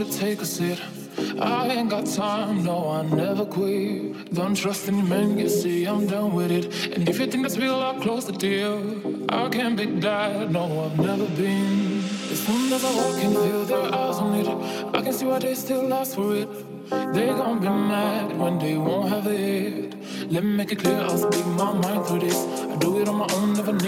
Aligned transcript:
it, 0.00 0.12
take 0.12 0.40
a 0.42 0.44
sip. 0.44 0.78
I 1.40 1.68
ain't 1.68 1.90
got 1.90 2.06
time, 2.06 2.64
no, 2.64 2.90
I 2.90 3.02
never 3.02 3.46
quit. 3.46 4.34
Don't 4.34 4.54
trust 4.54 4.88
any 4.88 5.02
man, 5.02 5.38
you 5.38 5.48
see, 5.48 5.84
I'm 5.84 6.06
done 6.06 6.34
with 6.34 6.50
it. 6.50 6.94
And 6.94 7.08
if 7.08 7.18
you 7.18 7.26
think 7.26 7.42
that's 7.44 7.56
real, 7.56 7.76
I'll 7.76 8.00
close 8.00 8.26
the 8.26 8.32
deal. 8.32 8.80
I 9.30 9.48
can't 9.48 9.76
be 9.76 9.86
that, 10.00 10.50
no, 10.50 10.84
I've 10.84 10.98
never 10.98 11.26
been. 11.36 11.98
As 12.30 12.40
soon 12.46 12.72
as 12.72 12.84
I 12.84 12.94
walk 12.94 13.24
in, 13.24 13.32
feel 13.32 13.64
their 13.64 13.94
eyes 13.94 14.16
on 14.16 14.34
it. 14.34 14.48
I 14.94 15.02
can 15.02 15.12
see 15.12 15.26
why 15.26 15.38
they 15.38 15.54
still 15.54 15.92
ask 15.94 16.14
for 16.14 16.34
it. 16.34 16.48
They 17.14 17.26
gon' 17.26 17.60
be 17.60 17.68
mad 17.68 18.38
when 18.38 18.58
they 18.58 18.76
won't 18.76 19.08
have 19.08 19.26
it. 19.26 19.94
Let 20.30 20.44
me 20.44 20.50
make 20.56 20.72
it 20.72 20.78
clear, 20.80 21.00
I'll 21.00 21.18
speak 21.18 21.46
my 21.46 21.72
mind 21.72 22.06
through 22.06 22.20
this. 22.20 22.36
I 22.36 22.76
do 22.76 23.00
it 23.00 23.08
on 23.08 23.16
my 23.16 23.26
own, 23.34 23.54
never 23.54 23.72
needed 23.72 23.85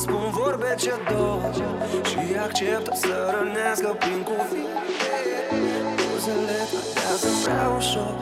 spun 0.00 0.30
vorbe 0.30 0.74
ce 0.78 0.92
două 1.10 1.40
Și 2.08 2.36
accept 2.46 2.96
să 2.96 3.14
rănească 3.34 3.96
prin 3.98 4.22
cuvinte. 4.22 4.78
Buzele 5.96 6.58
tatează 6.72 7.28
prea 7.44 7.68
ușor. 7.78 8.14